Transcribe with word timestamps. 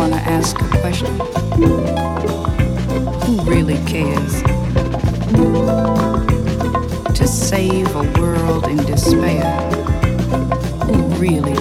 want 0.00 0.14
to 0.14 0.20
ask 0.20 0.58
a 0.58 0.68
question. 0.80 1.14
Who 3.26 3.42
really 3.42 3.76
cares? 3.84 4.42
To 7.18 7.28
save 7.28 7.94
a 7.94 8.10
world 8.18 8.66
in 8.68 8.78
despair. 8.78 9.44
Who 10.86 11.02
really 11.20 11.54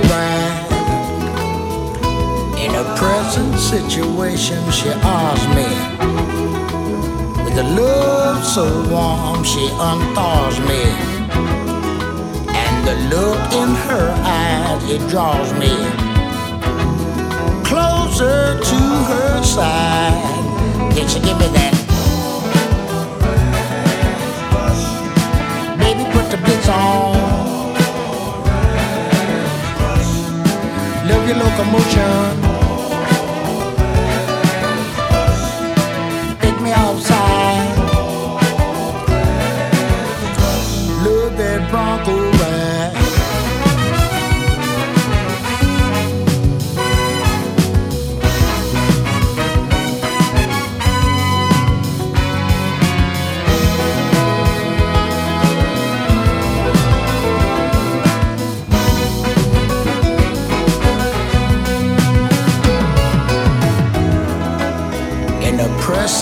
Ride. 0.00 0.66
In 2.58 2.74
a 2.74 2.84
present 2.96 3.54
situation, 3.58 4.58
she 4.70 4.88
asks 4.90 5.46
me. 5.58 5.68
With 7.44 7.56
a 7.58 7.68
love 7.80 8.44
so 8.44 8.64
warm, 8.90 9.44
she 9.44 9.68
unthaws 9.72 10.58
me. 10.60 10.82
And 12.62 12.76
the 12.86 12.96
look 13.14 13.40
in 13.52 13.70
her 13.88 14.08
eyes, 14.24 14.82
it 14.90 15.02
draws 15.08 15.52
me 15.54 15.74
closer 17.68 18.58
to 18.58 18.80
her 19.10 19.42
side. 19.42 20.92
Can 20.94 21.06
she 21.06 21.20
give 21.20 21.38
me 21.38 21.46
that? 21.48 21.74
Baby, 25.78 26.04
put 26.10 26.30
the 26.30 26.38
blitz 26.38 26.68
on. 26.68 27.27
Love 31.08 31.26
your 31.26 31.38
locomotion. 31.38 32.30
Take 36.40 36.60
me 36.60 36.72
outside. 36.72 37.78
Love 41.04 41.36
that 41.38 41.70
Bronco 41.70 42.37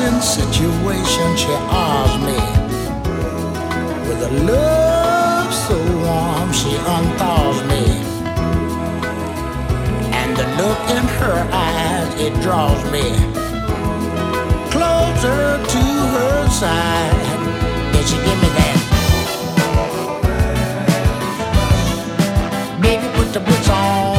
pressing 0.07 0.45
situation, 0.45 1.37
she 1.37 1.53
asked 1.53 2.21
me. 2.21 2.39
With 4.09 4.23
a 4.23 4.45
love 4.45 5.53
so 5.53 5.77
warm, 6.05 6.53
she 6.53 6.77
unthaws 6.77 7.63
me. 7.65 7.85
And 10.13 10.37
the 10.37 10.47
look 10.61 10.91
in 10.91 11.05
her 11.21 11.49
eyes, 11.53 12.21
it 12.21 12.33
draws 12.43 12.83
me 12.93 13.11
closer 14.71 15.59
to 15.75 15.83
her 16.15 16.49
side. 16.51 17.93
Did 17.93 18.07
she 18.07 18.17
give 18.17 18.41
me 18.43 18.49
that? 18.59 18.79
Baby, 22.81 23.09
put 23.17 23.33
the 23.33 23.41
boots 23.41 23.69
on. 23.71 24.16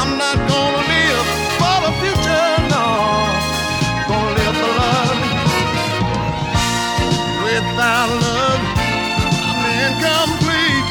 I'm 0.00 0.18
not 0.18 0.36
gonna 0.50 0.82
live 0.92 1.26
for 1.58 1.76
the 1.86 1.92
future, 2.02 2.50
no. 2.74 2.86
Gonna 4.08 4.38
live 4.38 4.56
for 4.62 4.72
love. 4.82 5.18
Without 7.46 8.10
love, 8.26 8.62
I'm 9.48 9.60
incomplete. 9.86 10.88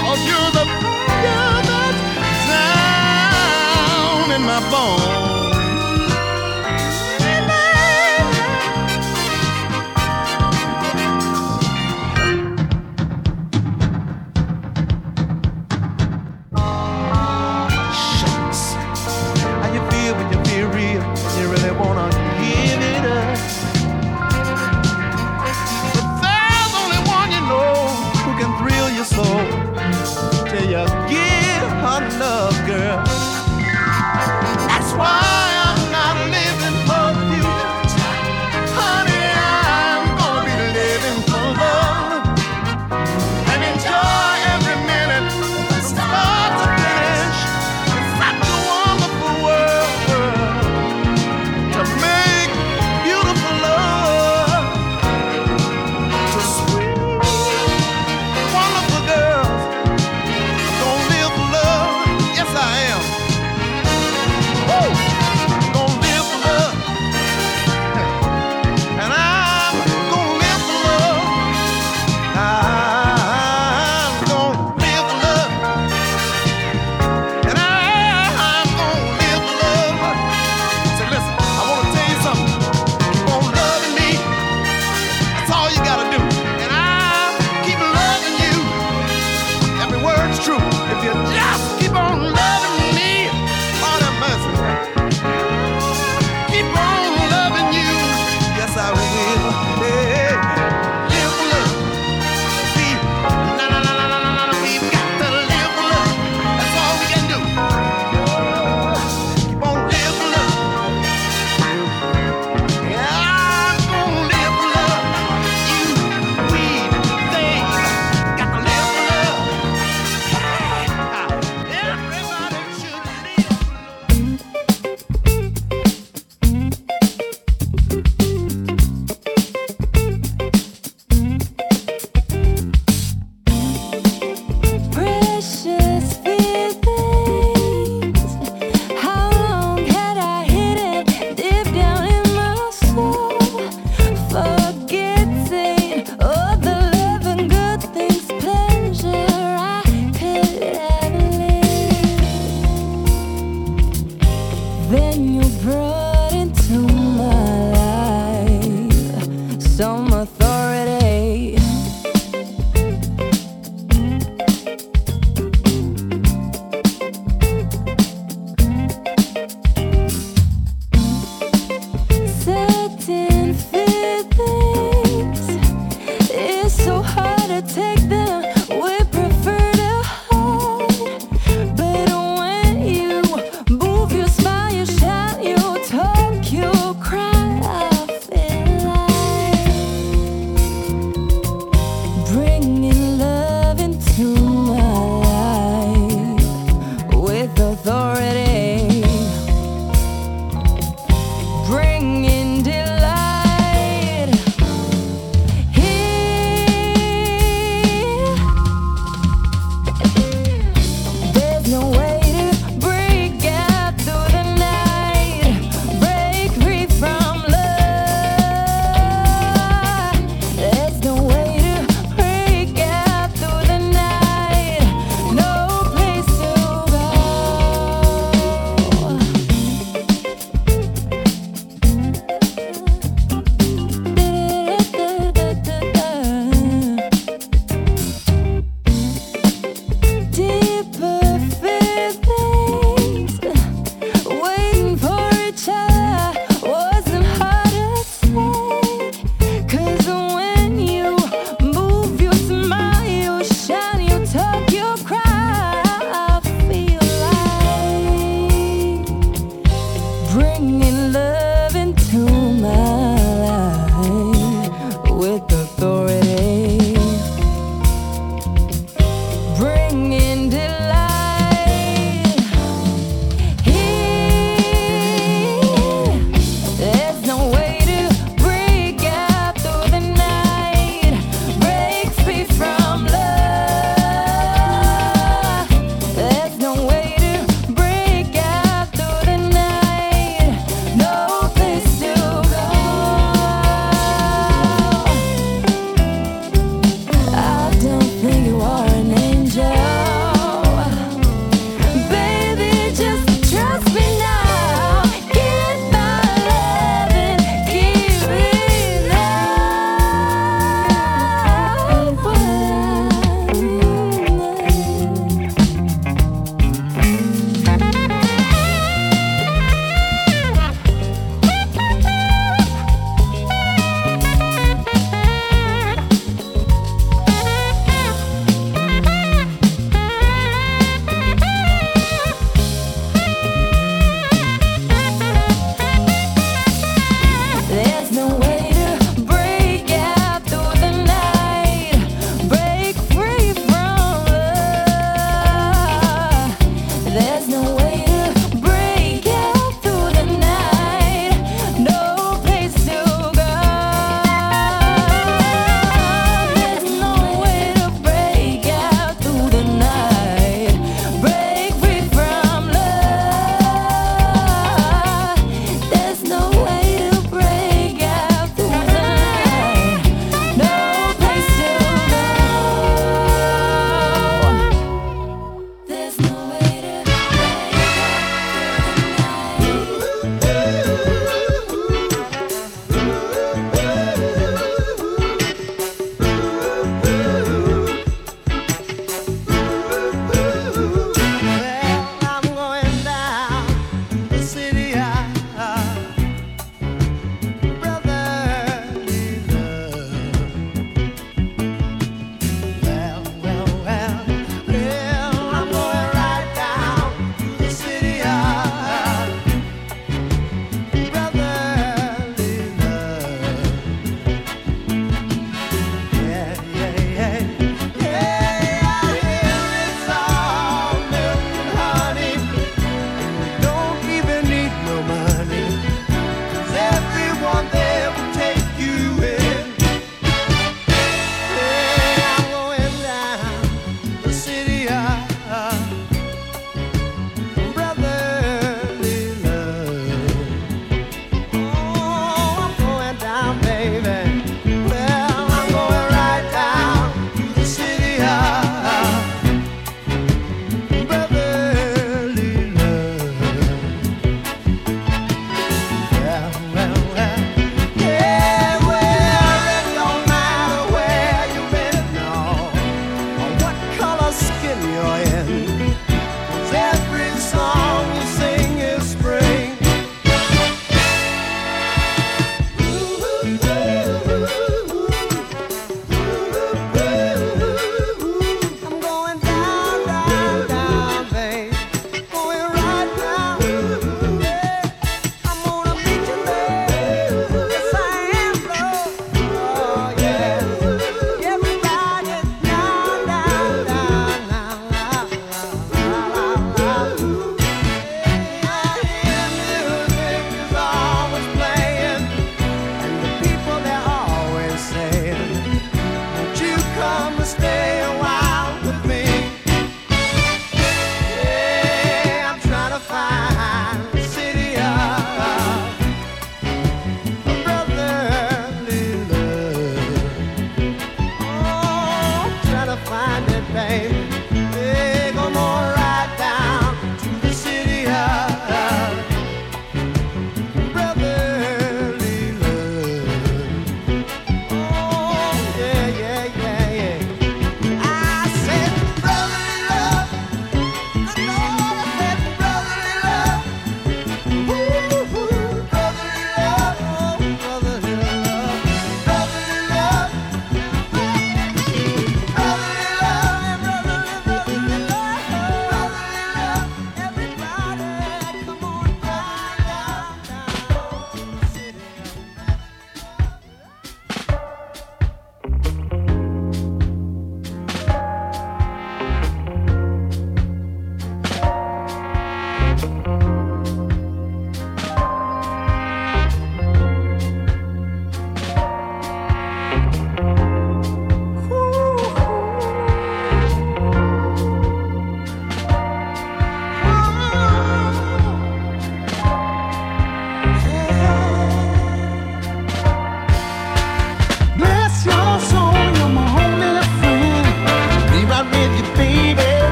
Cause 0.00 0.20
you're 0.28 0.52
the 0.58 0.66
fire 0.82 1.60
that's 1.70 2.00
down 2.50 4.26
in 4.36 4.42
my 4.42 4.60
bones. 4.72 5.03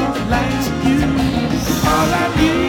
out 0.00 0.16
like 0.30 0.84
you, 0.86 1.00
all 1.88 2.14
of 2.22 2.42
you. 2.42 2.59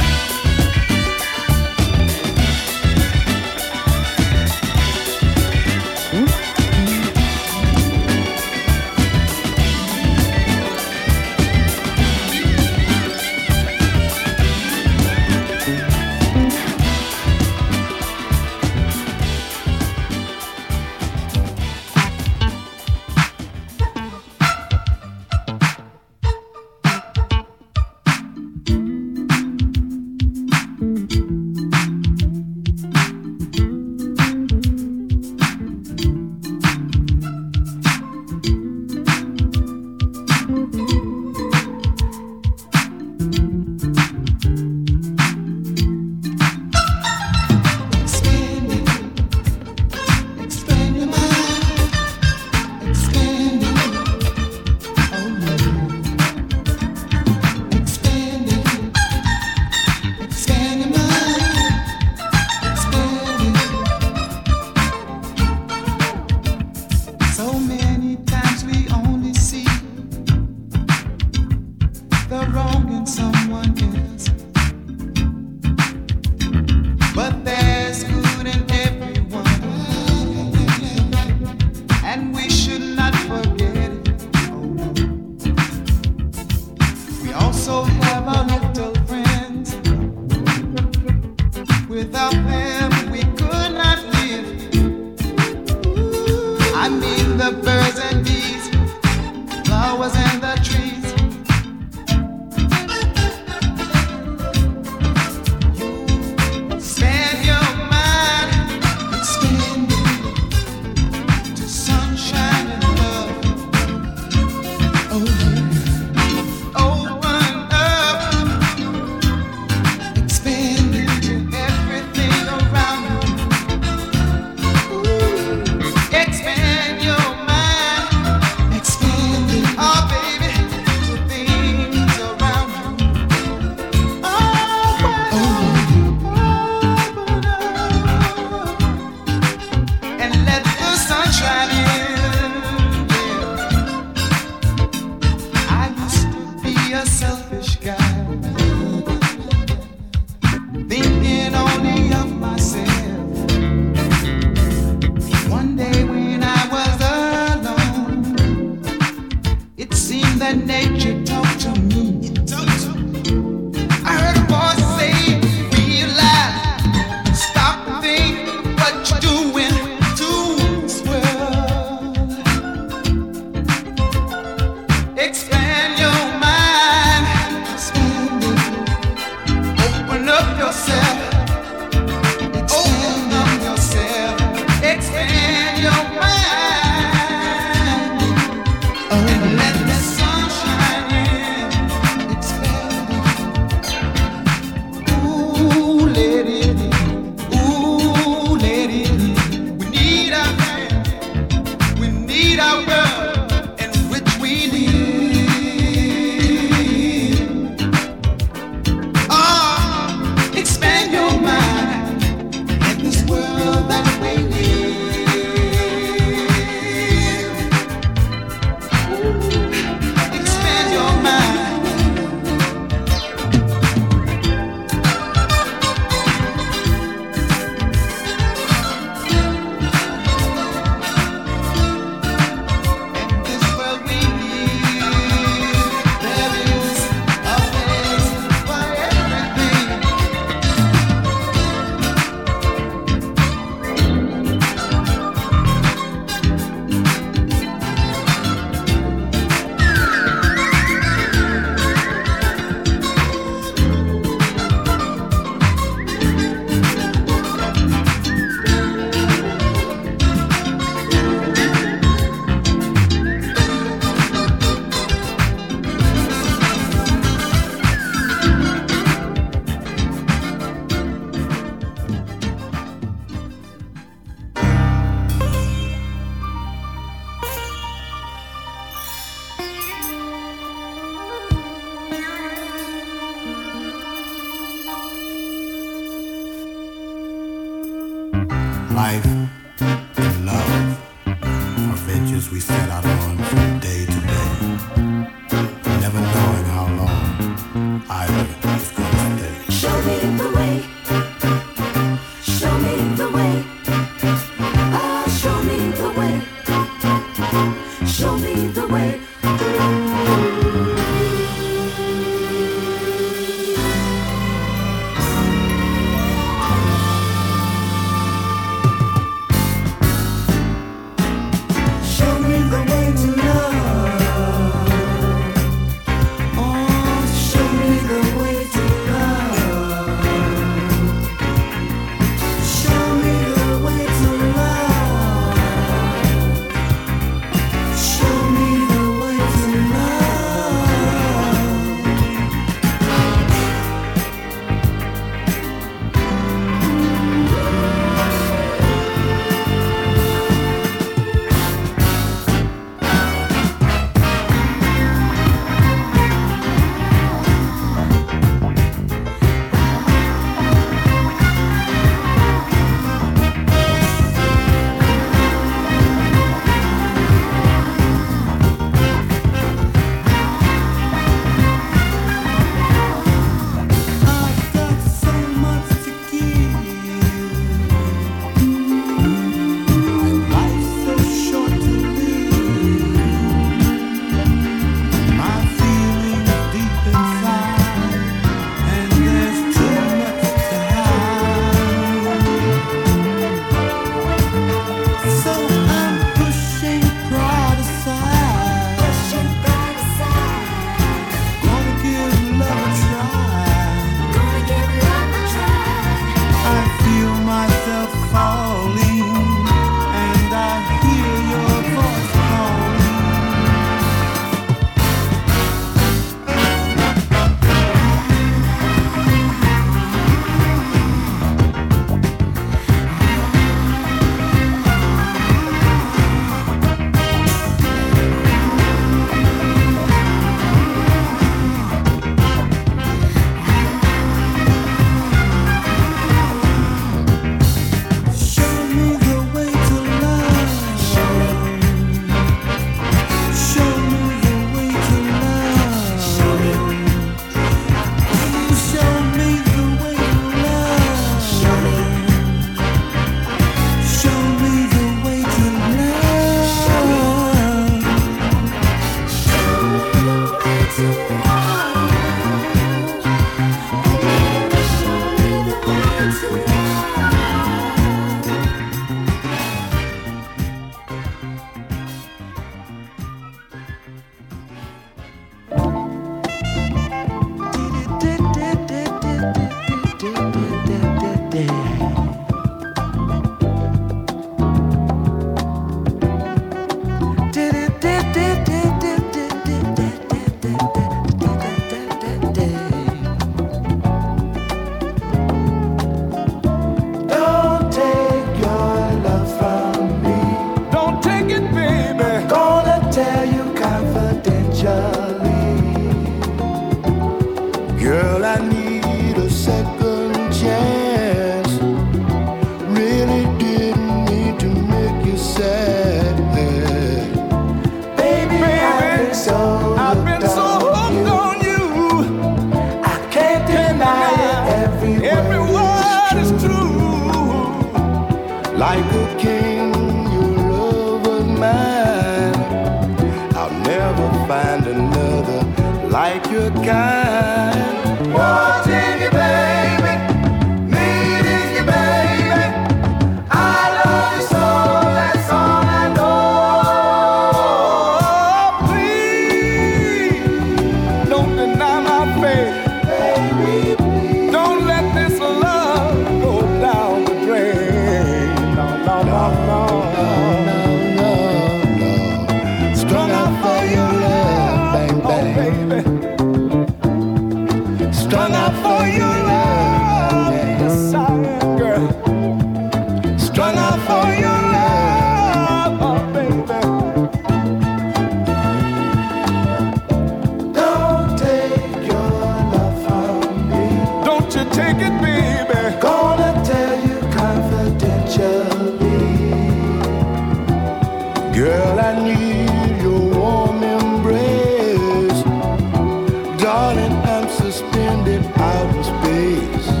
Baby, 597.59 597.81
baby, 597.91 599.09
baby. 599.23 600.00